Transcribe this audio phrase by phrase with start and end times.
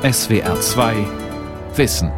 [0.00, 0.94] SWR 2
[1.74, 2.12] Wissen.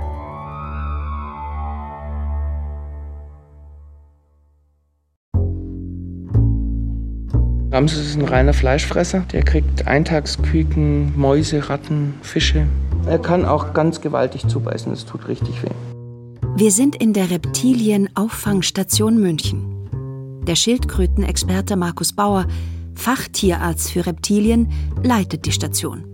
[7.72, 9.20] Ramses ist ein reiner Fleischfresser.
[9.32, 12.66] Der kriegt Eintagsküken, Mäuse, Ratten, Fische.
[13.06, 14.92] Er kann auch ganz gewaltig zubeißen.
[14.92, 15.70] Es tut richtig weh.
[16.56, 20.42] Wir sind in der Reptilien-Auffangstation München.
[20.46, 22.46] Der Schildkrötenexperte Markus Bauer,
[22.94, 24.70] Fachtierarzt für Reptilien,
[25.02, 26.09] leitet die Station.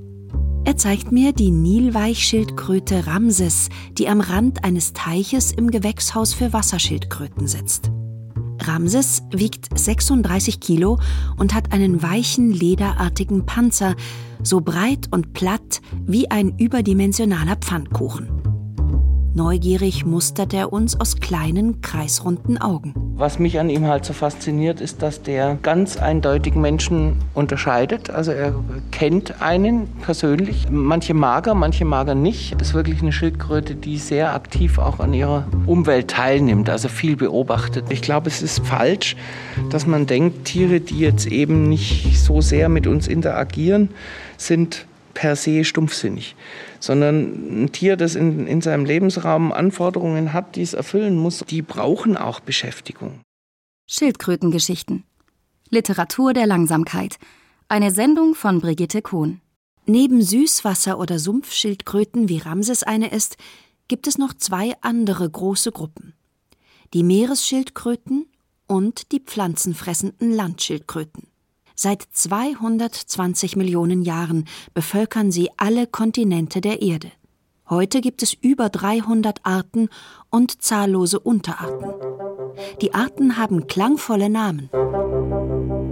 [0.66, 7.46] Er zeigt mir die Nilweichschildkröte Ramses, die am Rand eines Teiches im Gewächshaus für Wasserschildkröten
[7.46, 7.92] sitzt.
[8.60, 10.98] Ramses wiegt 36 Kilo
[11.36, 13.94] und hat einen weichen, lederartigen Panzer,
[14.42, 18.45] so breit und platt wie ein überdimensionaler Pfannkuchen.
[19.36, 22.94] Neugierig mustert er uns aus kleinen, kreisrunden Augen.
[23.16, 28.08] Was mich an ihm halt so fasziniert, ist, dass der ganz eindeutig Menschen unterscheidet.
[28.08, 28.54] Also er
[28.92, 30.68] kennt einen persönlich.
[30.70, 32.58] Manche mag er, manche mag er nicht.
[32.58, 37.16] Das ist wirklich eine Schildkröte, die sehr aktiv auch an ihrer Umwelt teilnimmt, also viel
[37.16, 37.84] beobachtet.
[37.91, 39.16] Ich glaube, es ist falsch,
[39.68, 43.91] dass man denkt, Tiere, die jetzt eben nicht so sehr mit uns interagieren,
[44.39, 44.86] sind
[45.17, 46.36] per se stumpfsinnig,
[46.78, 51.62] sondern ein Tier, das in, in seinem Lebensraum Anforderungen hat, die es erfüllen muss, die
[51.62, 53.20] brauchen auch Beschäftigung.
[53.89, 55.05] Schildkrötengeschichten.
[55.70, 57.17] Literatur der Langsamkeit.
[57.67, 59.41] Eine Sendung von Brigitte Kohn.
[59.86, 63.39] Neben Süßwasser- oder Sumpfschildkröten, wie Ramses eine ist,
[63.89, 66.12] gibt es noch zwei andere große Gruppen.
[66.92, 68.27] Die Meeresschildkröten
[68.67, 71.28] und die pflanzenfressenden Landschildkröten.
[71.78, 77.12] Seit 220 Millionen Jahren bevölkern sie alle Kontinente der Erde.
[77.68, 79.91] Heute gibt es über 300 Arten
[80.30, 81.92] und zahllose Unterarten.
[82.80, 84.70] Die Arten haben klangvolle Namen.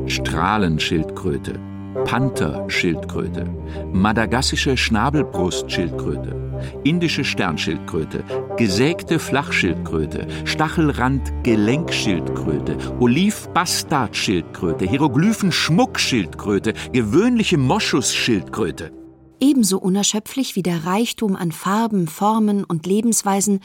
[0.07, 1.61] Strahlenschildkröte,
[2.07, 3.45] Pantherschildkröte,
[3.93, 6.44] madagassische Schnabelbrustschildkröte,
[6.85, 8.23] indische Sternschildkröte,
[8.57, 18.93] gesägte Flachschildkröte, Stachelrand-Gelenkschildkröte, Oliv-Bastardschildkröte, Hieroglyphen-Schmuckschildkröte, gewöhnliche Moschusschildkröte.
[19.41, 23.61] Ebenso unerschöpflich wie der Reichtum an Farben, Formen und Lebensweisen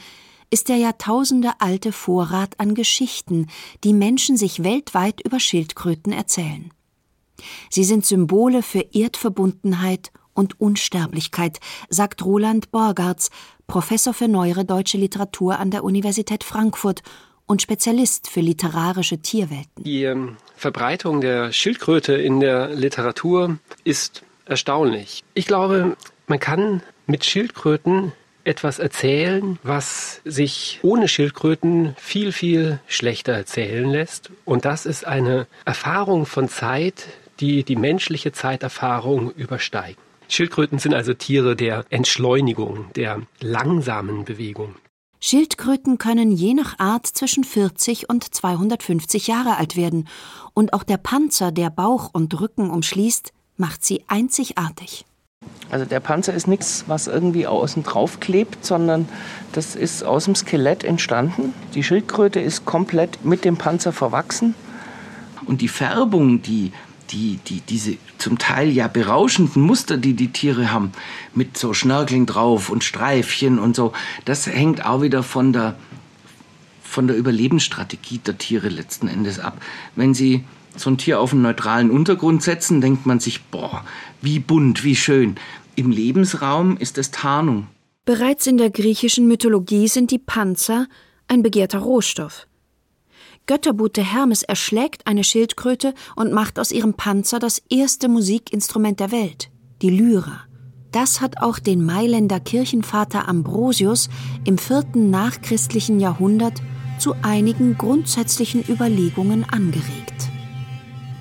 [0.50, 3.46] ist der jahrtausendealte Vorrat an Geschichten,
[3.84, 6.72] die Menschen sich weltweit über Schildkröten erzählen.
[7.70, 11.58] Sie sind Symbole für Erdverbundenheit und Unsterblichkeit,
[11.88, 13.30] sagt Roland Borgartz,
[13.66, 17.02] Professor für neuere deutsche Literatur an der Universität Frankfurt
[17.46, 19.82] und Spezialist für literarische Tierwelten.
[19.82, 25.24] Die ähm, Verbreitung der Schildkröte in der Literatur ist erstaunlich.
[25.34, 25.96] Ich glaube,
[26.26, 28.12] man kann mit Schildkröten
[28.44, 34.30] etwas erzählen, was sich ohne Schildkröten viel, viel schlechter erzählen lässt.
[34.44, 37.08] Und das ist eine Erfahrung von Zeit,
[37.40, 39.98] die die menschliche Zeiterfahrung übersteigt.
[40.30, 44.76] Schildkröten sind also Tiere der Entschleunigung, der langsamen Bewegung.
[45.18, 50.08] Schildkröten können je nach Art zwischen 40 und 250 Jahre alt werden,
[50.54, 55.04] und auch der Panzer, der Bauch und Rücken umschließt, macht sie einzigartig.
[55.68, 59.08] Also der Panzer ist nichts, was irgendwie außen drauf klebt, sondern
[59.52, 61.54] das ist aus dem Skelett entstanden.
[61.74, 64.54] Die Schildkröte ist komplett mit dem Panzer verwachsen.
[65.46, 66.72] Und die Färbung, die
[67.12, 70.92] die, die, diese zum Teil ja berauschenden Muster, die die Tiere haben,
[71.34, 73.92] mit so Schnörkeln drauf und Streifchen und so,
[74.24, 75.76] das hängt auch wieder von der,
[76.82, 79.60] von der Überlebensstrategie der Tiere letzten Endes ab.
[79.96, 80.44] Wenn sie
[80.76, 83.84] so ein Tier auf einen neutralen Untergrund setzen, denkt man sich, boah,
[84.22, 85.36] wie bunt, wie schön.
[85.76, 87.66] Im Lebensraum ist es Tarnung.
[88.04, 90.86] Bereits in der griechischen Mythologie sind die Panzer
[91.28, 92.46] ein begehrter Rohstoff.
[93.46, 99.50] Götterbote Hermes erschlägt eine Schildkröte und macht aus ihrem Panzer das erste Musikinstrument der Welt,
[99.82, 100.42] die Lyra.
[100.92, 104.08] Das hat auch den Mailänder Kirchenvater Ambrosius
[104.44, 106.60] im vierten nachchristlichen Jahrhundert
[106.98, 110.30] zu einigen grundsätzlichen Überlegungen angeregt.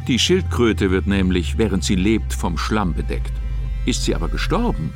[0.07, 3.31] Die Schildkröte wird nämlich, während sie lebt, vom Schlamm bedeckt.
[3.85, 4.91] Ist sie aber gestorben,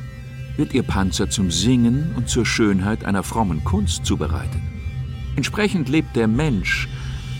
[0.56, 4.60] wird ihr Panzer zum Singen und zur Schönheit einer frommen Kunst zubereitet.
[5.36, 6.88] Entsprechend lebt der Mensch,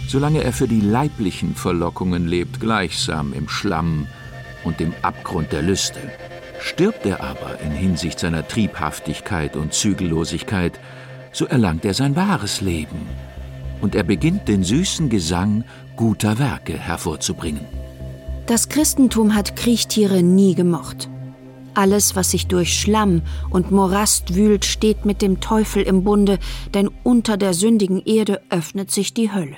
[0.09, 4.07] solange er für die leiblichen Verlockungen lebt, gleichsam im Schlamm
[4.65, 6.01] und dem Abgrund der Lüste.
[6.61, 10.81] Stirbt er aber in Hinsicht seiner Triebhaftigkeit und Zügellosigkeit,
[11.33, 13.07] so erlangt er sein wahres Leben
[13.81, 15.65] und er beginnt den süßen Gesang
[15.97, 17.67] guter Werke hervorzubringen.
[18.47, 21.09] Das Christentum hat Kriechtiere nie gemocht.
[21.75, 26.39] Alles, was sich durch Schlamm und Morast wühlt, steht mit dem Teufel im Bunde,
[26.73, 29.57] denn unter der sündigen Erde öffnet sich die Hölle.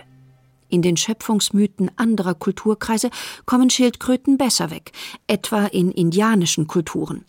[0.69, 3.11] In den Schöpfungsmythen anderer Kulturkreise
[3.45, 4.93] kommen Schildkröten besser weg,
[5.27, 7.25] etwa in indianischen Kulturen.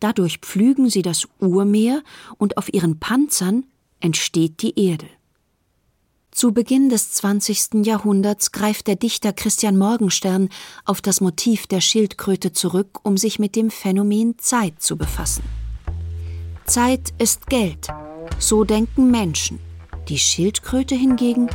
[0.00, 2.02] Dadurch pflügen sie das Urmeer
[2.38, 3.64] und auf ihren Panzern
[4.00, 5.06] entsteht die Erde.
[6.32, 7.84] Zu Beginn des 20.
[7.84, 10.48] Jahrhunderts greift der Dichter Christian Morgenstern
[10.86, 15.44] auf das Motiv der Schildkröte zurück, um sich mit dem Phänomen Zeit zu befassen.
[16.64, 17.88] Zeit ist Geld,
[18.38, 19.58] so denken Menschen.
[20.08, 21.50] Die Schildkröte hingegen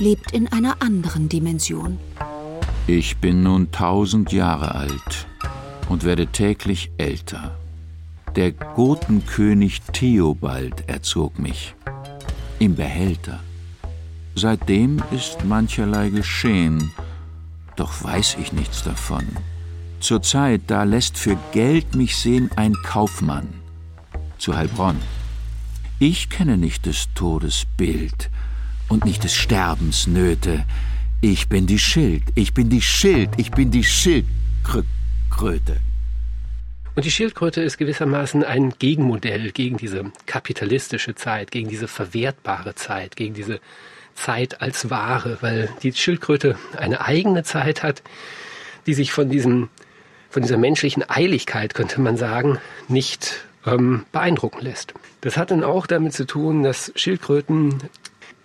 [0.00, 1.98] lebt in einer anderen Dimension.
[2.86, 5.26] Ich bin nun tausend Jahre alt
[5.88, 7.58] und werde täglich älter.
[8.36, 11.74] Der Gotenkönig Theobald erzog mich
[12.58, 13.40] im Behälter.
[14.34, 16.92] Seitdem ist mancherlei geschehen,
[17.76, 19.24] doch weiß ich nichts davon.
[20.00, 23.48] Zur Zeit, da lässt für Geld mich sehen ein Kaufmann
[24.38, 24.96] zu Heilbronn.
[25.98, 28.30] Ich kenne nicht des Todes Bild,
[28.88, 30.64] und nicht des Sterbens Nöte.
[31.20, 35.76] Ich bin die Schild, ich bin die Schild, ich bin die Schildkröte.
[36.94, 43.14] Und die Schildkröte ist gewissermaßen ein Gegenmodell gegen diese kapitalistische Zeit, gegen diese verwertbare Zeit,
[43.14, 43.60] gegen diese
[44.14, 48.02] Zeit als Ware, weil die Schildkröte eine eigene Zeit hat,
[48.86, 49.68] die sich von diesem,
[50.28, 52.58] von dieser menschlichen Eiligkeit, könnte man sagen,
[52.88, 54.94] nicht ähm, beeindrucken lässt.
[55.20, 57.78] Das hat dann auch damit zu tun, dass Schildkröten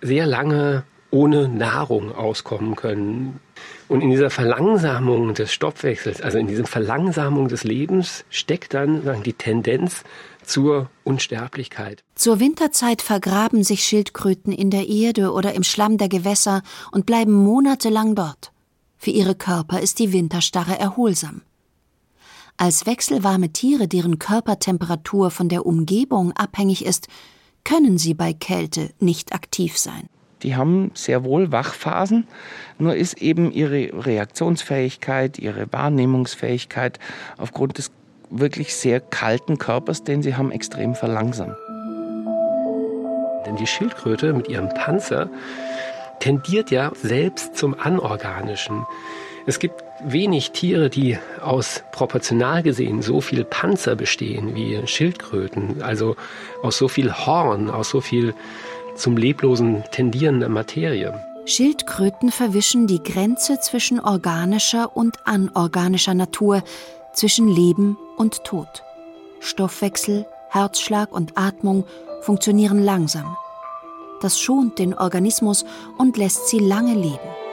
[0.04, 3.40] sehr lange ohne Nahrung auskommen können.
[3.88, 9.32] Und in dieser Verlangsamung des Stoffwechsels, also in dieser Verlangsamung des Lebens, steckt dann die
[9.32, 10.02] Tendenz
[10.42, 12.02] zur Unsterblichkeit.
[12.16, 17.32] Zur Winterzeit vergraben sich Schildkröten in der Erde oder im Schlamm der Gewässer und bleiben
[17.32, 18.52] monatelang dort.
[18.98, 21.42] Für ihre Körper ist die Winterstarre erholsam.
[22.56, 27.08] Als wechselwarme Tiere, deren Körpertemperatur von der Umgebung abhängig ist,
[27.64, 30.08] können sie bei Kälte nicht aktiv sein.
[30.42, 32.26] Die haben sehr wohl Wachphasen,
[32.78, 36.98] nur ist eben ihre Reaktionsfähigkeit, ihre Wahrnehmungsfähigkeit
[37.38, 37.90] aufgrund des
[38.28, 41.56] wirklich sehr kalten Körpers, den sie haben, extrem verlangsamt.
[43.46, 45.30] Denn die Schildkröte mit ihrem Panzer
[46.20, 48.86] tendiert ja selbst zum Anorganischen.
[49.46, 56.16] Es gibt wenig Tiere, die aus proportional gesehen so viel Panzer bestehen wie Schildkröten, also
[56.62, 58.34] aus so viel Horn, aus so viel
[58.96, 61.12] zum Leblosen tendierender Materie.
[61.44, 66.62] Schildkröten verwischen die Grenze zwischen organischer und anorganischer Natur,
[67.12, 68.82] zwischen Leben und Tod.
[69.40, 71.84] Stoffwechsel, Herzschlag und Atmung
[72.22, 73.36] funktionieren langsam.
[74.22, 75.66] Das schont den Organismus
[75.98, 77.43] und lässt sie lange leben.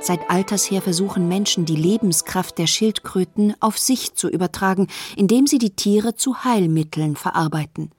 [0.00, 4.86] Seit alters her versuchen Menschen, die Lebenskraft der Schildkröten auf sich zu übertragen,
[5.16, 7.90] indem sie die Tiere zu Heilmitteln verarbeiten.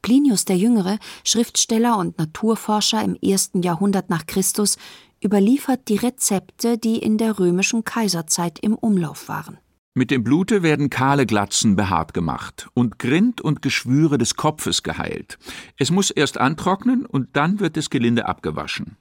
[0.00, 4.78] Plinius der Jüngere, Schriftsteller und Naturforscher im ersten Jahrhundert nach Christus,
[5.22, 9.58] überliefert die Rezepte, die in der römischen Kaiserzeit im Umlauf waren.
[9.94, 15.38] Mit dem Blute werden kahle Glatzen behaart gemacht und Grind und Geschwüre des Kopfes geheilt.
[15.76, 18.96] Es muss erst antrocknen und dann wird es gelinde abgewaschen.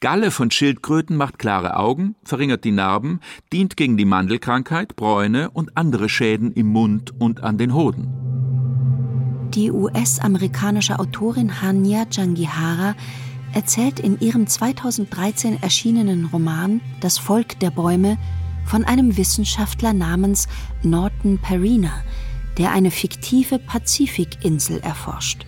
[0.00, 3.20] Galle von Schildkröten macht klare Augen, verringert die Narben,
[3.52, 8.08] dient gegen die Mandelkrankheit, Bräune und andere Schäden im Mund und an den Hoden.
[9.54, 12.94] Die US-amerikanische Autorin Hanya Jangihara
[13.52, 18.16] erzählt in ihrem 2013 erschienenen Roman Das Volk der Bäume
[18.64, 20.46] von einem Wissenschaftler namens
[20.82, 22.04] Norton Perina,
[22.58, 25.44] der eine fiktive Pazifikinsel erforscht.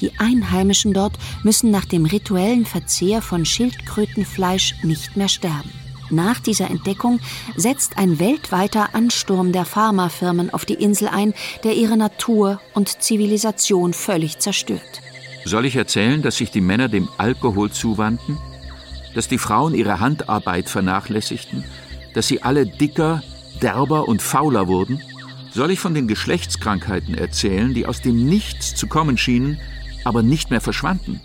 [0.00, 5.72] Die Einheimischen dort müssen nach dem rituellen Verzehr von Schildkrötenfleisch nicht mehr sterben.
[6.10, 7.20] Nach dieser Entdeckung
[7.56, 13.92] setzt ein weltweiter Ansturm der Pharmafirmen auf die Insel ein, der ihre Natur und Zivilisation
[13.92, 15.02] völlig zerstört.
[15.44, 18.38] Soll ich erzählen, dass sich die Männer dem Alkohol zuwandten?
[19.14, 21.64] Dass die Frauen ihre Handarbeit vernachlässigten?
[22.14, 23.22] Dass sie alle dicker,
[23.60, 25.02] derber und fauler wurden?
[25.52, 29.60] Soll ich von den Geschlechtskrankheiten erzählen, die aus dem Nichts zu kommen schienen
[30.04, 31.20] aber nicht mehr verschwanden.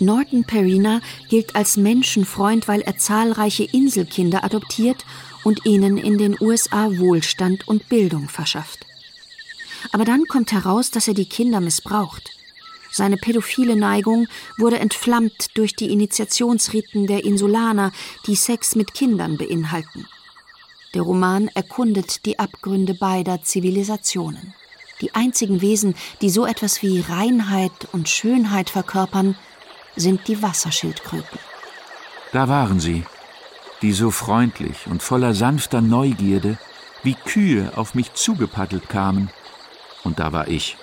[0.00, 5.04] Norton Perina gilt als Menschenfreund, weil er zahlreiche Inselkinder adoptiert
[5.44, 8.86] und ihnen in den USA Wohlstand und Bildung verschafft.
[9.92, 12.30] Aber dann kommt heraus, dass er die Kinder missbraucht.
[12.90, 17.92] Seine pädophile Neigung wurde entflammt durch die Initiationsriten der Insulaner,
[18.26, 20.06] die Sex mit Kindern beinhalten.
[20.94, 24.54] Der Roman erkundet die Abgründe beider Zivilisationen.
[25.04, 29.36] Die einzigen Wesen, die so etwas wie Reinheit und Schönheit verkörpern,
[29.96, 31.38] sind die Wasserschildkröten.
[32.32, 33.04] Da waren sie,
[33.82, 36.56] die so freundlich und voller sanfter Neugierde
[37.02, 39.28] wie Kühe auf mich zugepaddelt kamen.
[40.04, 40.78] Und da war ich,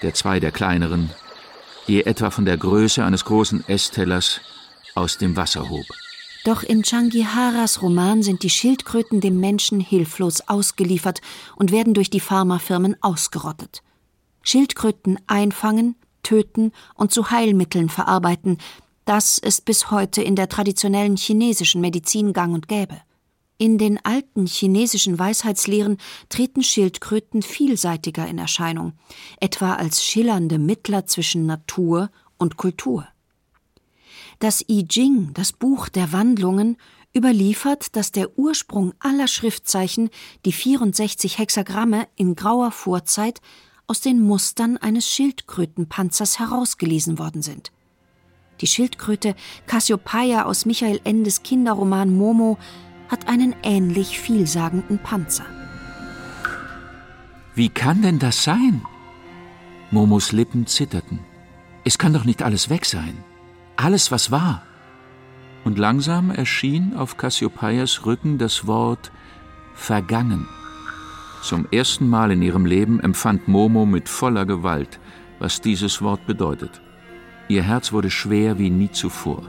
[0.00, 1.10] der zwei der kleineren,
[1.86, 4.40] je etwa von der Größe eines großen Esstellers
[4.94, 5.84] aus dem Wasser hob.
[6.48, 11.20] Doch in Changiharas Roman sind die Schildkröten dem Menschen hilflos ausgeliefert
[11.56, 13.82] und werden durch die Pharmafirmen ausgerottet.
[14.40, 18.56] Schildkröten einfangen, töten und zu Heilmitteln verarbeiten,
[19.04, 22.96] das ist bis heute in der traditionellen chinesischen Medizin gang und gäbe.
[23.58, 25.98] In den alten chinesischen Weisheitslehren
[26.30, 28.94] treten Schildkröten vielseitiger in Erscheinung,
[29.38, 33.06] etwa als schillernde Mittler zwischen Natur und Kultur.
[34.38, 36.76] Das I Ching, das Buch der Wandlungen,
[37.16, 40.10] überliefert, dass der Ursprung aller Schriftzeichen,
[40.44, 43.40] die 64 Hexagramme in grauer Vorzeit,
[43.88, 47.72] aus den Mustern eines Schildkrötenpanzers herausgelesen worden sind.
[48.60, 49.34] Die Schildkröte
[49.66, 52.58] Cassiopeia aus Michael Endes Kinderroman Momo
[53.08, 55.46] hat einen ähnlich vielsagenden Panzer.
[57.54, 58.82] Wie kann denn das sein?
[59.90, 61.18] Momos Lippen zitterten.
[61.84, 63.24] Es kann doch nicht alles weg sein.
[63.80, 64.62] Alles, was war.
[65.64, 69.12] Und langsam erschien auf Cassiopeias Rücken das Wort
[69.74, 70.48] vergangen.
[71.42, 74.98] Zum ersten Mal in ihrem Leben empfand Momo mit voller Gewalt,
[75.38, 76.80] was dieses Wort bedeutet.
[77.46, 79.44] Ihr Herz wurde schwer wie nie zuvor.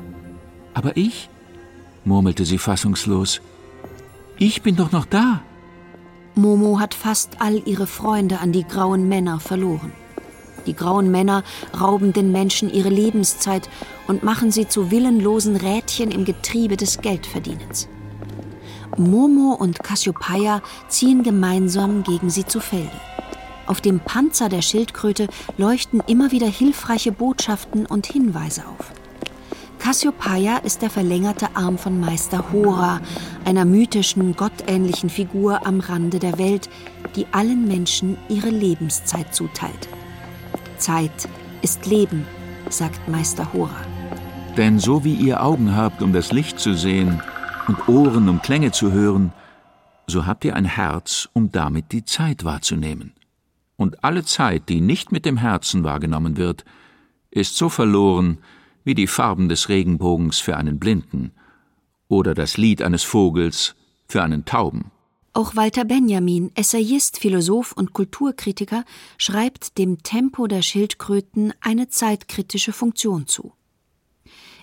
[0.76, 1.28] Aber ich?
[2.06, 3.42] murmelte sie fassungslos.
[4.38, 5.42] Ich bin doch noch da.
[6.36, 9.92] Momo hat fast all ihre Freunde an die grauen Männer verloren.
[10.66, 11.44] Die grauen Männer
[11.80, 13.70] rauben den Menschen ihre Lebenszeit
[14.08, 17.88] und machen sie zu willenlosen Rädchen im Getriebe des Geldverdienens.
[18.98, 22.92] Momo und Cassiopeia ziehen gemeinsam gegen sie zu Felde.
[23.66, 28.92] Auf dem Panzer der Schildkröte leuchten immer wieder hilfreiche Botschaften und Hinweise auf.
[29.78, 33.00] Cassiopeia ist der verlängerte Arm von Meister Hora,
[33.46, 36.70] einer mythischen, gottähnlichen Figur am Rande der Welt,
[37.16, 39.88] die allen Menschen ihre Lebenszeit zuteilt.
[40.80, 41.30] Zeit
[41.62, 42.26] ist Leben,
[42.70, 43.86] sagt Meister Hora.
[44.58, 47.22] Denn so wie ihr Augen habt, um das Licht zu sehen,
[47.68, 49.32] und Ohren, um Klänge zu hören,
[50.08, 53.14] so habt ihr ein Herz, um damit die Zeit wahrzunehmen.
[53.76, 56.66] Und alle Zeit, die nicht mit dem Herzen wahrgenommen wird,
[57.30, 58.40] ist so verloren,
[58.84, 61.32] wie die Farben des Regenbogens für einen Blinden
[62.08, 63.76] oder das Lied eines Vogels
[64.08, 64.92] für einen Tauben.
[65.40, 68.84] Auch Walter Benjamin, Essayist, Philosoph und Kulturkritiker,
[69.18, 73.54] schreibt dem Tempo der Schildkröten eine zeitkritische Funktion zu.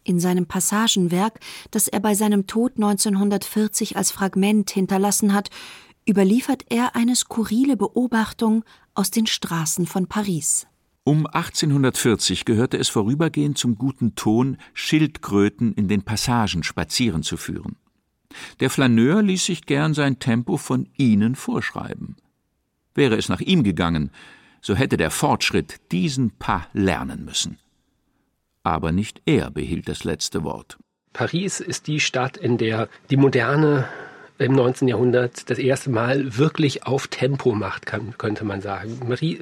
[0.05, 1.41] In seinem Passagenwerk,
[1.71, 5.49] das er bei seinem Tod 1940 als Fragment hinterlassen hat,
[6.07, 10.67] überliefert er eine skurrile Beobachtung aus den Straßen von Paris.
[11.05, 17.77] Um 1840 gehörte es vorübergehend zum guten Ton, Schildkröten in den Passagen spazieren zu führen.
[18.61, 22.17] Der Flaneur ließ sich gern sein Tempo von ihnen vorschreiben.
[22.95, 24.11] Wäre es nach ihm gegangen,
[24.61, 27.59] so hätte der Fortschritt diesen Pas lernen müssen.
[28.63, 30.79] Aber nicht er behielt das letzte Wort.
[31.13, 33.89] Paris ist die Stadt, in der die moderne
[34.39, 34.89] im 19.
[34.89, 38.99] Jahrhundert das erste Mal wirklich auf Tempo macht, kann, könnte man sagen.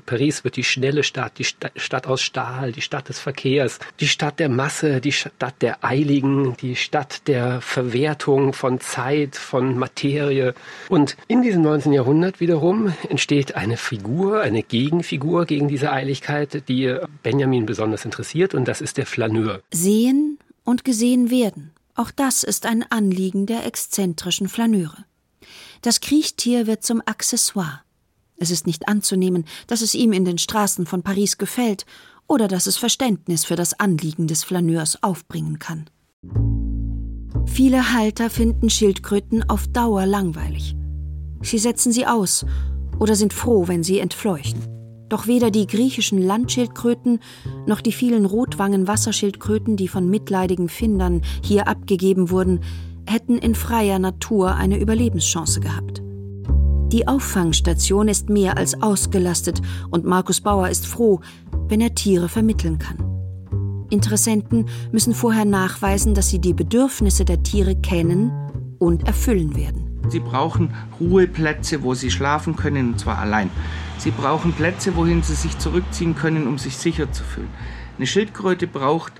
[0.06, 4.38] Paris wird die schnelle Stadt, die Stadt aus Stahl, die Stadt des Verkehrs, die Stadt
[4.38, 10.54] der Masse, die Stadt der Eiligen, die Stadt der Verwertung von Zeit, von Materie.
[10.88, 11.92] Und in diesem 19.
[11.92, 18.68] Jahrhundert wiederum entsteht eine Figur, eine Gegenfigur gegen diese Eiligkeit, die Benjamin besonders interessiert, und
[18.68, 19.60] das ist der Flaneur.
[19.72, 21.73] Sehen und gesehen werden.
[21.94, 25.04] Auch das ist ein Anliegen der exzentrischen Flaneure.
[25.82, 27.82] Das Kriechtier wird zum Accessoire.
[28.36, 31.86] Es ist nicht anzunehmen, dass es ihm in den Straßen von Paris gefällt
[32.26, 35.88] oder dass es Verständnis für das Anliegen des Flaneurs aufbringen kann.
[37.46, 40.74] Viele Halter finden Schildkröten auf Dauer langweilig.
[41.42, 42.44] Sie setzen sie aus
[42.98, 44.73] oder sind froh, wenn sie entfleuchen.
[45.14, 47.20] Doch weder die griechischen Landschildkröten
[47.68, 52.58] noch die vielen Rotwangen-Wasserschildkröten, die von mitleidigen Findern hier abgegeben wurden,
[53.06, 56.02] hätten in freier Natur eine Überlebenschance gehabt.
[56.90, 61.20] Die Auffangstation ist mehr als ausgelastet und Markus Bauer ist froh,
[61.68, 62.98] wenn er Tiere vermitteln kann.
[63.90, 68.32] Interessenten müssen vorher nachweisen, dass sie die Bedürfnisse der Tiere kennen
[68.80, 70.00] und erfüllen werden.
[70.08, 73.50] Sie brauchen Ruheplätze, wo sie schlafen können, und zwar allein.
[73.98, 77.48] Sie brauchen Plätze, wohin sie sich zurückziehen können, um sich sicher zu fühlen.
[77.96, 79.12] Eine Schildkröte braucht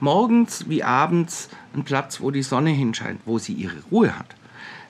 [0.00, 4.34] morgens wie abends einen Platz, wo die Sonne hinscheint, wo sie ihre Ruhe hat.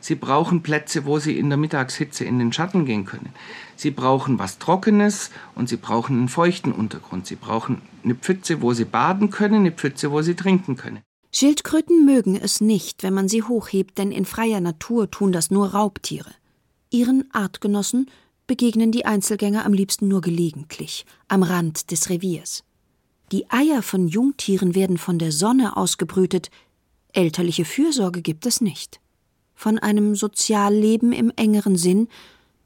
[0.01, 3.31] Sie brauchen Plätze, wo sie in der Mittagshitze in den Schatten gehen können.
[3.77, 7.27] Sie brauchen was Trockenes und sie brauchen einen feuchten Untergrund.
[7.27, 11.03] Sie brauchen eine Pfütze, wo sie baden können, eine Pfütze, wo sie trinken können.
[11.33, 15.69] Schildkröten mögen es nicht, wenn man sie hochhebt, denn in freier Natur tun das nur
[15.69, 16.31] Raubtiere.
[16.91, 18.11] Ihren Artgenossen
[18.47, 22.65] begegnen die Einzelgänger am liebsten nur gelegentlich, am Rand des Reviers.
[23.31, 26.51] Die Eier von Jungtieren werden von der Sonne ausgebrütet.
[27.13, 29.01] Elterliche Fürsorge gibt es nicht.
[29.55, 32.09] Von einem Sozialleben im engeren Sinn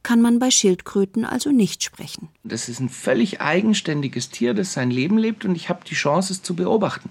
[0.03, 2.29] kann man bei Schildkröten also nicht sprechen.
[2.45, 6.33] Das ist ein völlig eigenständiges Tier, das sein Leben lebt und ich habe die Chance,
[6.33, 7.11] es zu beobachten.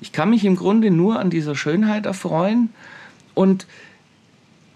[0.00, 2.72] Ich kann mich im Grunde nur an dieser Schönheit erfreuen
[3.34, 3.66] und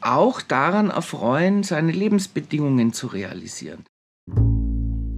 [0.03, 3.85] auch daran erfreuen, seine Lebensbedingungen zu realisieren.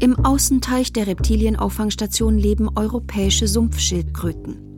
[0.01, 4.75] Im Außenteich der Reptilienauffangstation leben europäische Sumpfschildkröten.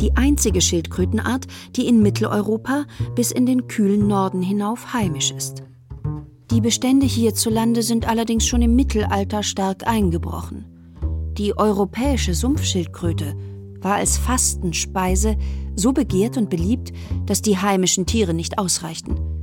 [0.00, 2.84] Die einzige Schildkrötenart, die in Mitteleuropa
[3.14, 5.64] bis in den kühlen Norden hinauf heimisch ist.
[6.50, 10.64] Die Bestände hierzulande sind allerdings schon im Mittelalter stark eingebrochen.
[11.36, 13.34] Die europäische Sumpfschildkröte
[13.80, 15.36] war als Fastenspeise
[15.76, 16.92] so begehrt und beliebt,
[17.26, 19.37] dass die heimischen Tiere nicht ausreichten.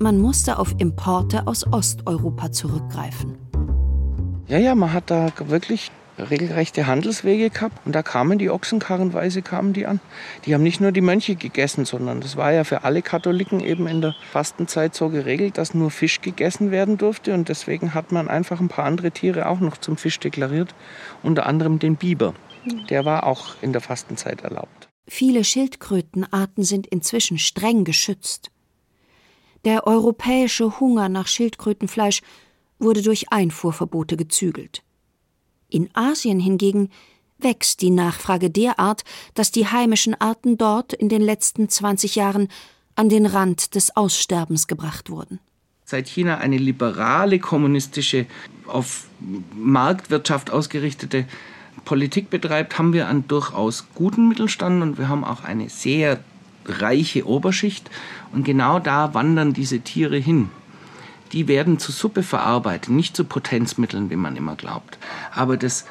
[0.00, 3.36] Man musste auf Importe aus Osteuropa zurückgreifen.
[4.46, 9.72] Ja, ja, man hat da wirklich regelrechte Handelswege gehabt und da kamen die Ochsenkarrenweise kamen
[9.72, 9.98] die an.
[10.46, 13.88] Die haben nicht nur die Mönche gegessen, sondern das war ja für alle Katholiken eben
[13.88, 18.28] in der Fastenzeit so geregelt, dass nur Fisch gegessen werden durfte und deswegen hat man
[18.28, 20.76] einfach ein paar andere Tiere auch noch zum Fisch deklariert,
[21.24, 22.34] unter anderem den Biber.
[22.88, 24.88] Der war auch in der Fastenzeit erlaubt.
[25.08, 28.52] Viele Schildkrötenarten sind inzwischen streng geschützt.
[29.64, 32.22] Der europäische Hunger nach Schildkrötenfleisch
[32.78, 34.82] wurde durch Einfuhrverbote gezügelt.
[35.68, 36.90] In Asien hingegen
[37.38, 42.48] wächst die Nachfrage derart, dass die heimischen Arten dort in den letzten 20 Jahren
[42.94, 45.38] an den Rand des Aussterbens gebracht wurden.
[45.84, 48.26] Seit China eine liberale, kommunistische,
[48.66, 49.06] auf
[49.54, 51.26] Marktwirtschaft ausgerichtete
[51.84, 56.22] Politik betreibt, haben wir einen durchaus guten Mittelstand und wir haben auch eine sehr
[56.68, 57.90] reiche Oberschicht.
[58.32, 60.50] Und genau da wandern diese Tiere hin
[61.32, 64.98] die werden zu Suppe verarbeitet, nicht zu Potenzmitteln, wie man immer glaubt.
[65.34, 65.84] Aber das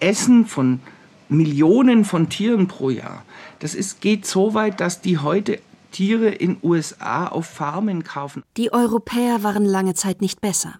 [0.00, 0.80] Essen von
[1.28, 3.24] Millionen von Tieren pro Jahr,
[3.58, 5.60] das ist, geht so weit, dass die heute
[5.92, 8.42] Tiere in USA auf Farmen kaufen.
[8.56, 10.74] Die Europäer waren lange Zeit nicht besser.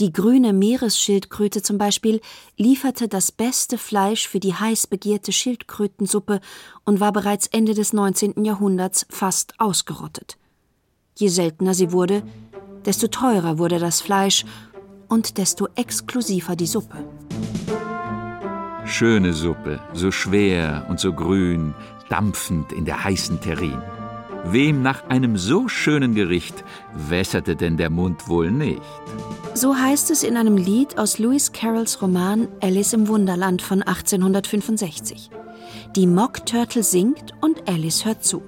[0.00, 2.20] Die grüne Meeresschildkröte zum Beispiel
[2.56, 6.40] lieferte das beste Fleisch für die heiß begehrte Schildkrötensuppe
[6.84, 8.44] und war bereits Ende des 19.
[8.44, 10.36] Jahrhunderts fast ausgerottet.
[11.16, 12.24] Je seltener sie wurde,
[12.84, 14.44] desto teurer wurde das Fleisch
[15.08, 17.04] und desto exklusiver die Suppe.
[18.84, 21.74] Schöne Suppe, so schwer und so grün,
[22.10, 23.80] dampfend in der heißen Terrin.
[24.46, 28.82] Wem nach einem so schönen Gericht wässerte denn der Mund wohl nicht?
[29.54, 35.30] So heißt es in einem Lied aus Lewis Carrolls Roman Alice im Wunderland von 1865.
[35.96, 38.42] Die Mock Turtle singt und Alice hört zu.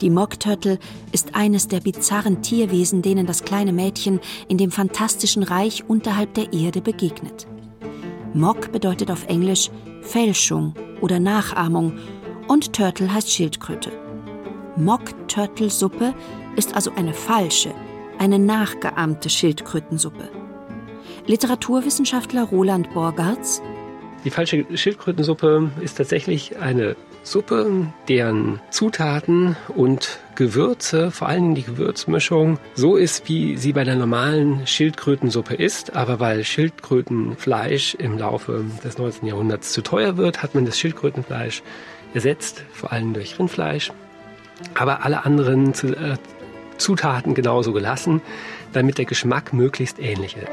[0.00, 0.78] Die Mock Turtle
[1.10, 6.52] ist eines der bizarren Tierwesen, denen das kleine Mädchen in dem fantastischen Reich unterhalb der
[6.52, 7.48] Erde begegnet.
[8.34, 9.70] Mock bedeutet auf Englisch
[10.02, 11.98] Fälschung oder Nachahmung
[12.46, 14.07] und Turtle heißt Schildkröte.
[14.78, 16.14] Mock-Turtle-Suppe
[16.56, 17.74] ist also eine falsche,
[18.18, 20.28] eine nachgeahmte Schildkrötensuppe.
[21.26, 23.60] Literaturwissenschaftler Roland Borgartz
[24.24, 32.58] die falsche Schildkrötensuppe ist tatsächlich eine Suppe, deren Zutaten und Gewürze, vor Dingen die Gewürzmischung,
[32.74, 35.94] so ist, wie sie bei der normalen Schildkrötensuppe ist.
[35.94, 39.28] Aber weil Schildkrötenfleisch im Laufe des 19.
[39.28, 41.62] Jahrhunderts zu teuer wird, hat man das Schildkrötenfleisch
[42.12, 43.92] ersetzt, vor allem durch Rindfleisch.
[44.74, 46.16] Aber alle anderen äh,
[46.76, 48.20] Zutaten genauso gelassen,
[48.72, 50.48] damit der Geschmack möglichst ähnlich ist.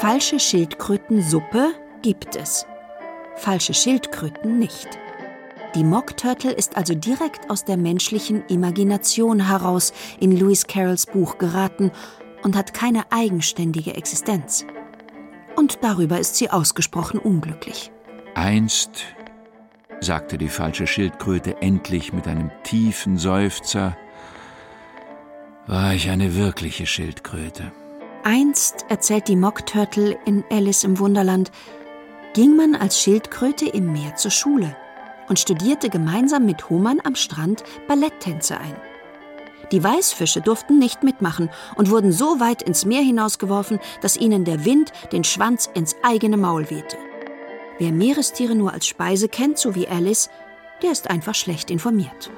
[0.00, 2.66] Falsche Schildkrötensuppe gibt es
[3.38, 4.88] falsche Schildkröten nicht.
[5.74, 11.38] Die Mock Turtle ist also direkt aus der menschlichen Imagination heraus in Lewis Carrolls Buch
[11.38, 11.92] geraten
[12.42, 14.66] und hat keine eigenständige Existenz.
[15.56, 17.90] Und darüber ist sie ausgesprochen unglücklich.
[18.34, 19.04] Einst,
[20.00, 23.96] sagte die falsche Schildkröte endlich mit einem tiefen Seufzer,
[25.66, 27.72] war ich eine wirkliche Schildkröte.
[28.24, 31.50] Einst, erzählt die Mock Turtle in Alice im Wunderland,
[32.34, 34.76] ging man als Schildkröte im Meer zur Schule
[35.28, 38.76] und studierte gemeinsam mit Hohmann am Strand Balletttänze ein.
[39.72, 44.64] Die Weißfische durften nicht mitmachen und wurden so weit ins Meer hinausgeworfen, dass ihnen der
[44.64, 46.96] Wind den Schwanz ins eigene Maul wehte.
[47.78, 50.30] Wer Meerestiere nur als Speise kennt, so wie Alice,
[50.82, 52.30] der ist einfach schlecht informiert.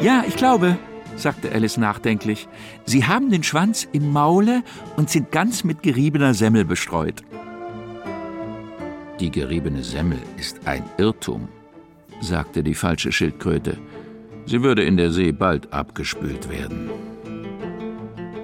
[0.00, 0.76] Ja, ich glaube,
[1.16, 2.46] sagte Alice nachdenklich,
[2.84, 4.62] Sie haben den Schwanz im Maule
[4.96, 7.22] und sind ganz mit geriebener Semmel bestreut.
[9.20, 11.48] Die geriebene Semmel ist ein Irrtum,
[12.20, 13.78] sagte die falsche Schildkröte.
[14.44, 16.90] Sie würde in der See bald abgespült werden.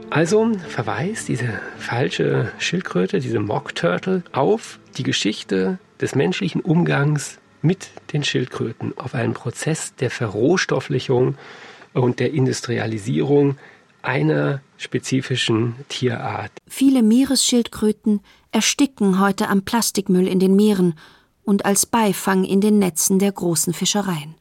[0.08, 7.90] Also verweist diese falsche Schildkröte, diese Mock Turtle, auf die Geschichte des menschlichen Umgangs mit
[8.12, 11.36] den Schildkröten, auf einen Prozess der Verrohstofflichung
[11.92, 13.56] und der Industrialisierung
[14.02, 16.52] einer spezifischen Tierart.
[16.66, 18.20] Viele Meeresschildkröten
[18.52, 20.94] ersticken heute am Plastikmüll in den Meeren
[21.44, 24.34] und als Beifang in den Netzen der großen Fischereien.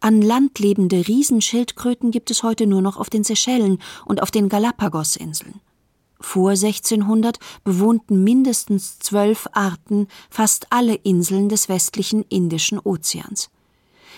[0.00, 4.48] An Land lebende Riesenschildkröten gibt es heute nur noch auf den Seychellen und auf den
[4.48, 5.60] Galapagosinseln.
[6.20, 13.50] Vor 1600 bewohnten mindestens zwölf Arten fast alle Inseln des westlichen Indischen Ozeans.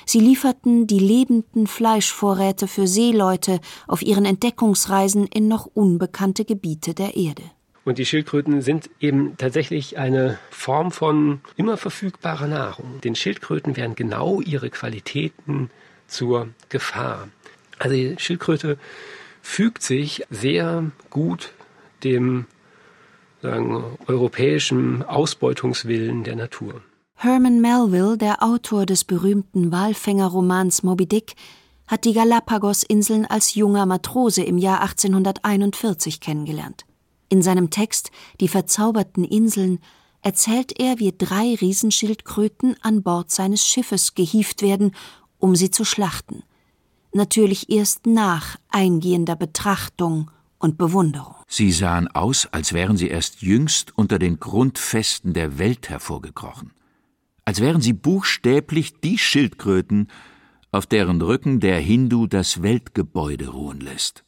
[0.04, 7.16] Sie lieferten die lebenden Fleischvorräte für Seeleute auf ihren Entdeckungsreisen in noch unbekannte Gebiete der
[7.16, 7.42] Erde.
[7.84, 13.00] Und die Schildkröten sind eben tatsächlich eine Form von immer verfügbarer Nahrung.
[13.02, 15.70] Den Schildkröten werden genau ihre Qualitäten
[16.08, 17.28] zur Gefahr.
[17.78, 18.78] Also die Schildkröte
[19.40, 21.52] fügt sich sehr gut
[22.04, 22.46] dem
[23.42, 26.82] sagen, europäischen Ausbeutungswillen der Natur.
[27.14, 31.34] Herman Melville, der Autor des berühmten Walfängerromans Moby Dick,
[31.86, 36.84] hat die Galapagosinseln als junger Matrose im Jahr 1841 kennengelernt.
[37.28, 39.78] In seinem Text Die verzauberten Inseln
[40.22, 44.94] erzählt er, wie drei Riesenschildkröten an Bord seines Schiffes gehievt werden,
[45.38, 46.42] um sie zu schlachten.
[47.12, 51.34] Natürlich erst nach eingehender Betrachtung und Bewunderung.
[51.48, 56.72] Sie sahen aus, als wären sie erst jüngst unter den Grundfesten der Welt hervorgekrochen.
[57.44, 60.08] Als wären sie buchstäblich die Schildkröten,
[60.72, 64.24] auf deren Rücken der Hindu das Weltgebäude ruhen lässt.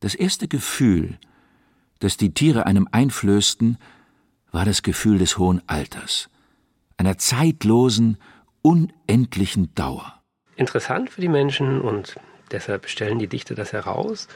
[0.00, 1.18] Das erste Gefühl,
[1.98, 3.78] das die Tiere einem einflößten,
[4.52, 6.28] war das Gefühl des hohen Alters,
[6.96, 8.18] einer zeitlosen,
[8.62, 10.22] unendlichen Dauer.
[10.56, 12.16] Interessant für die Menschen und
[12.50, 14.28] deshalb stellen die Dichter das heraus,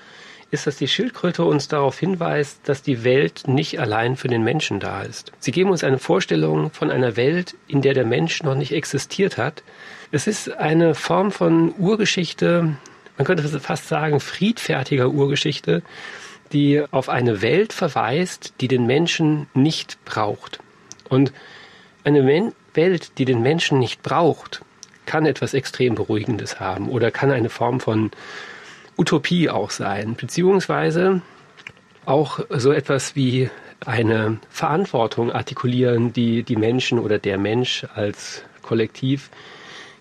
[0.50, 4.80] ist, dass die Schildkröte uns darauf hinweist, dass die Welt nicht allein für den Menschen
[4.80, 5.32] da ist.
[5.38, 9.38] Sie geben uns eine Vorstellung von einer Welt, in der der Mensch noch nicht existiert
[9.38, 9.62] hat.
[10.10, 12.76] Es ist eine Form von Urgeschichte,
[13.16, 15.82] man könnte fast sagen friedfertiger Urgeschichte,
[16.52, 20.58] die auf eine Welt verweist, die den Menschen nicht braucht.
[21.08, 21.32] Und
[22.02, 24.62] eine Welt, die den Menschen nicht braucht,
[25.06, 28.10] kann etwas extrem Beruhigendes haben oder kann eine Form von
[29.00, 31.22] Utopie auch sein, beziehungsweise
[32.04, 33.48] auch so etwas wie
[33.86, 39.30] eine Verantwortung artikulieren, die die Menschen oder der Mensch als Kollektiv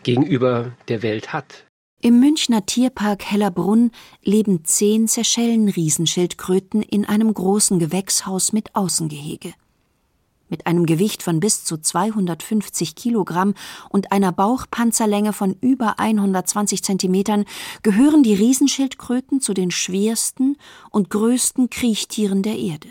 [0.04, 1.64] gegenüber der Welt hat.
[2.02, 9.54] Im Münchner Tierpark Hellerbrunn leben zehn Seychellen-Riesenschildkröten in einem großen Gewächshaus mit Außengehege.
[10.50, 13.54] Mit einem Gewicht von bis zu 250 Kilogramm
[13.90, 17.46] und einer Bauchpanzerlänge von über 120 Zentimetern
[17.84, 20.58] gehören die Riesenschildkröten zu den schwersten
[20.90, 22.88] und größten Kriechtieren der Erde.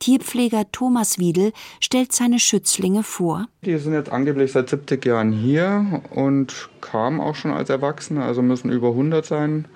[0.00, 3.46] Tierpfleger Thomas Wiedel stellt seine Schützlinge vor.
[3.64, 8.40] Die sind jetzt angeblich seit 70 Jahren hier und kamen auch schon als Erwachsene, also
[8.40, 9.68] müssen über 100 sein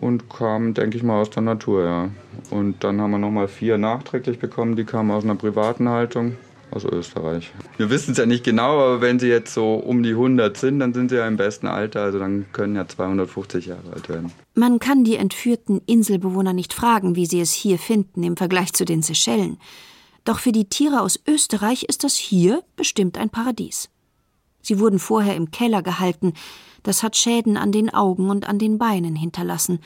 [0.00, 2.10] und kamen, denke ich mal, aus der Natur, ja.
[2.50, 6.36] Und dann haben wir nochmal vier nachträglich bekommen, die kamen aus einer privaten Haltung
[6.70, 7.52] aus Österreich.
[7.76, 10.80] Wir wissen es ja nicht genau, aber wenn sie jetzt so um die 100 sind,
[10.80, 14.32] dann sind sie ja im besten Alter, also dann können ja 250 Jahre alt werden.
[14.54, 18.84] Man kann die entführten Inselbewohner nicht fragen, wie sie es hier finden im Vergleich zu
[18.84, 19.58] den Seychellen.
[20.24, 23.88] Doch für die Tiere aus Österreich ist das hier bestimmt ein Paradies.
[24.60, 26.32] Sie wurden vorher im Keller gehalten,
[26.86, 29.80] das hat Schäden an den Augen und an den Beinen hinterlassen.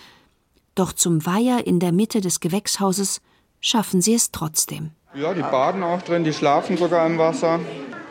[0.74, 3.22] Doch zum Weiher in der Mitte des Gewächshauses
[3.58, 4.90] schaffen sie es trotzdem.
[5.14, 7.58] Ja, die baden auch drin, die schlafen sogar im Wasser.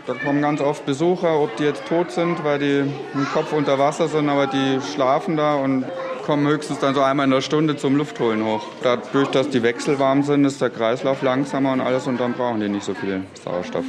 [0.08, 3.78] Da kommen ganz oft Besucher, ob die jetzt tot sind, weil die im Kopf unter
[3.78, 5.86] Wasser sind, aber die schlafen da und
[6.26, 8.64] kommen höchstens dann so einmal in der Stunde zum Luftholen hoch.
[8.82, 12.60] Dadurch, dass die Wechsel warm sind, ist der Kreislauf langsamer und alles und dann brauchen
[12.60, 13.86] die nicht so viel Sauerstoff.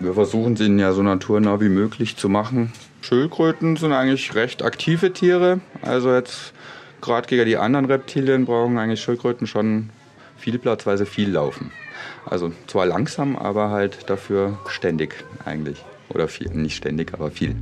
[0.00, 2.72] Wir versuchen sie ja so naturnah wie möglich zu machen.
[3.00, 5.60] Schildkröten sind eigentlich recht aktive Tiere.
[5.82, 6.52] Also jetzt
[7.00, 9.90] gerade gegen die anderen Reptilien brauchen eigentlich Schildkröten schon
[10.36, 11.72] viel Platz, weil sie viel laufen.
[12.26, 15.84] Also zwar langsam, aber halt dafür ständig eigentlich.
[16.10, 17.56] Oder viel, nicht ständig, aber viel.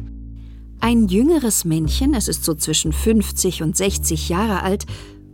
[0.81, 4.85] Ein jüngeres Männchen, es ist so zwischen 50 und 60 Jahre alt,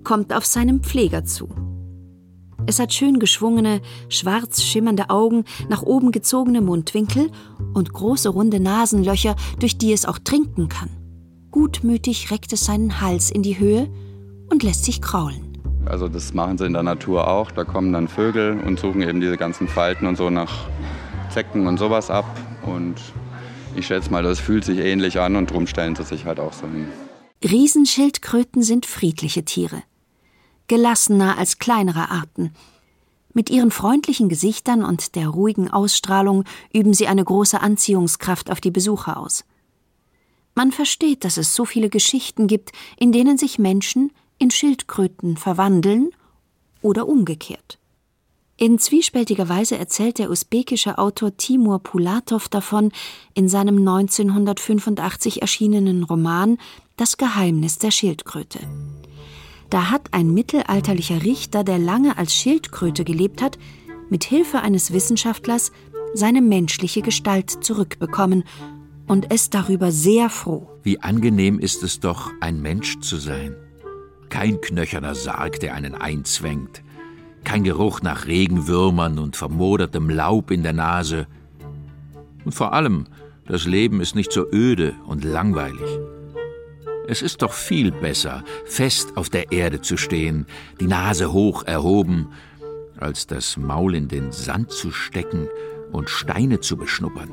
[0.04, 1.48] kommt auf seinen Pfleger zu.
[2.66, 7.30] Es hat schön geschwungene, schwarz schimmernde Augen, nach oben gezogene Mundwinkel
[7.74, 10.90] und große runde Nasenlöcher, durch die es auch trinken kann.
[11.50, 13.90] Gutmütig reckt es seinen Hals in die Höhe
[14.48, 15.58] und lässt sich kraulen.
[15.86, 17.50] Also das machen sie in der Natur auch.
[17.50, 20.68] Da kommen dann Vögel und suchen eben diese ganzen Falten und so nach
[21.30, 22.24] Zecken und sowas ab.
[22.64, 22.94] Und
[23.74, 26.52] ich schätze mal, das fühlt sich ähnlich an und drum stellen sie sich halt auch
[26.52, 26.86] so hin.
[27.44, 29.82] Riesenschildkröten sind friedliche Tiere.
[30.68, 32.52] Gelassener als kleinere Arten.
[33.34, 38.70] Mit ihren freundlichen Gesichtern und der ruhigen Ausstrahlung üben sie eine große Anziehungskraft auf die
[38.70, 39.44] Besucher aus.
[40.54, 46.10] Man versteht, dass es so viele Geschichten gibt, in denen sich Menschen in Schildkröten verwandeln
[46.82, 47.78] oder umgekehrt.
[48.58, 52.92] In zwiespältiger Weise erzählt der usbekische Autor Timur Pulatov davon
[53.34, 56.58] in seinem 1985 erschienenen Roman
[56.96, 58.60] Das Geheimnis der Schildkröte.
[59.72, 63.58] Da hat ein mittelalterlicher Richter, der lange als Schildkröte gelebt hat,
[64.10, 65.72] mit Hilfe eines Wissenschaftlers
[66.12, 68.44] seine menschliche Gestalt zurückbekommen
[69.06, 70.68] und ist darüber sehr froh.
[70.82, 73.56] Wie angenehm ist es doch, ein Mensch zu sein.
[74.28, 76.82] Kein knöcherner Sarg, der einen einzwängt.
[77.42, 81.26] Kein Geruch nach Regenwürmern und vermodertem Laub in der Nase.
[82.44, 83.06] Und vor allem,
[83.46, 85.98] das Leben ist nicht so öde und langweilig.
[87.08, 90.46] Es ist doch viel besser, fest auf der Erde zu stehen,
[90.80, 92.28] die Nase hoch erhoben,
[92.98, 95.48] als das Maul in den Sand zu stecken
[95.90, 97.30] und Steine zu beschnuppern.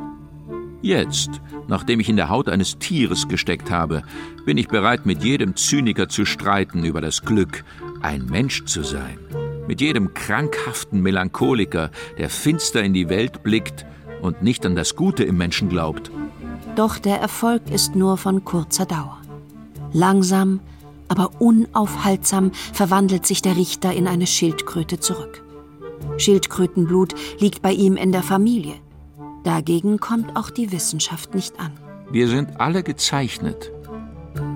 [0.82, 4.04] Jetzt, nachdem ich in der Haut eines Tieres gesteckt habe,
[4.46, 7.64] bin ich bereit, mit jedem Zyniker zu streiten über das Glück,
[8.02, 9.20] ein Mensch zu sein.
[9.68, 13.86] Mit jedem krankhaften Melancholiker, der finster in die Welt blickt
[14.22, 16.10] und nicht an das Gute im Menschen glaubt.
[16.76, 19.19] Doch der Erfolg ist nur von kurzer Dauer.
[19.94, 20.60] Langsam,
[21.08, 25.44] aber unaufhaltsam verwandelt sich der Richter in eine Schildkröte zurück.
[26.18, 28.76] Schildkrötenblut liegt bei ihm in der Familie.
[29.44, 31.72] Dagegen kommt auch die Wissenschaft nicht an.
[32.12, 33.72] Wir sind alle gezeichnet,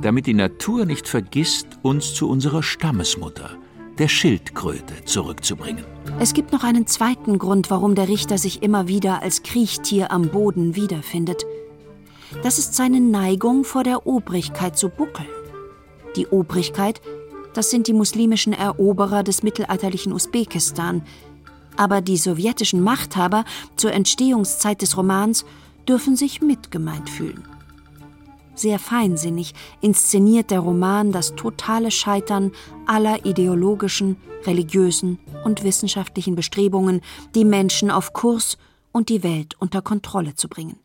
[0.01, 3.51] damit die Natur nicht vergisst, uns zu unserer Stammesmutter,
[3.97, 5.85] der Schildkröte, zurückzubringen.
[6.19, 10.29] Es gibt noch einen zweiten Grund, warum der Richter sich immer wieder als Kriechtier am
[10.29, 11.43] Boden wiederfindet–
[12.43, 15.27] das ist seine Neigung vor der Obrigkeit zu buckeln.
[16.15, 17.01] Die Obrigkeit,
[17.53, 21.03] das sind die muslimischen Eroberer des mittelalterlichen Usbekistan.
[21.75, 25.45] Aber die sowjetischen Machthaber zur Entstehungszeit des Romans
[25.87, 27.43] dürfen sich mitgemeint fühlen.
[28.55, 32.51] Sehr feinsinnig inszeniert der Roman das totale Scheitern
[32.85, 37.01] aller ideologischen, religiösen und wissenschaftlichen Bestrebungen,
[37.33, 38.57] die Menschen auf Kurs
[38.91, 40.77] und die Welt unter Kontrolle zu bringen.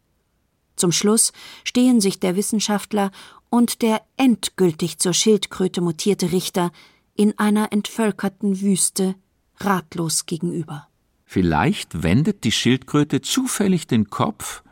[0.79, 1.33] Zum Schluss
[1.65, 3.11] stehen sich der Wissenschaftler
[3.51, 6.71] und der endgültig zur Schildkröte mutierte Richter
[7.15, 9.17] in einer entvölkerten Wüste
[9.59, 10.89] ratlos gegenüber.
[11.25, 14.63] Vielleicht wendet die Schildkröte zufällig den Kopf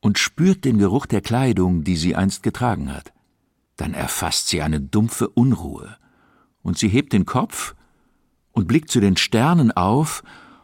[0.00, 3.12] und spürt den Geruch der Kleidung, die sie einst getragen hat.
[3.76, 5.96] Dann erfasst sie eine dumpfe Unruhe,
[6.62, 7.74] und sie hebt den Kopf
[8.52, 10.22] und blickt zu den Sternen auf,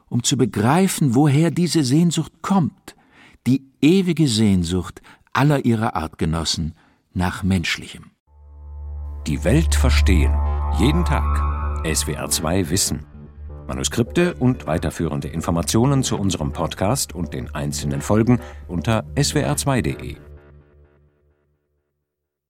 [0.09, 2.94] um zu begreifen, woher diese Sehnsucht kommt,
[3.85, 5.03] ewige Sehnsucht
[5.35, 6.75] aller ihrer Artgenossen
[7.13, 8.13] nach Menschlichem.
[9.27, 10.35] Die Welt verstehen.
[10.79, 11.85] Jeden Tag.
[11.85, 13.05] SWR 2 Wissen.
[13.67, 20.17] Manuskripte und weiterführende Informationen zu unserem Podcast und den einzelnen Folgen unter swr2.de.